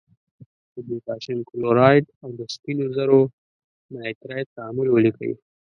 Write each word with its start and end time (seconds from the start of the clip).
د 0.73 0.75
پوتاشیم 0.87 1.39
کلورایډ 1.49 2.05
او 2.23 2.29
د 2.39 2.41
سپینو 2.53 2.85
زور 2.95 3.11
نایتریت 3.93 4.47
تعامل 4.57 4.87
ولیکئ. 4.91 5.31